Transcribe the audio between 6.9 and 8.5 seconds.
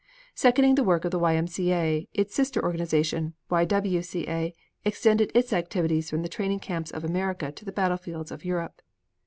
America to the battle fields of